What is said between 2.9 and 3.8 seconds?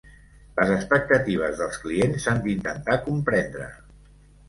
comprendre.